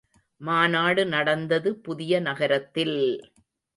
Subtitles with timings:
[0.41, 2.97] மாநாடு நடந்தது புதிய நகரத்தில்!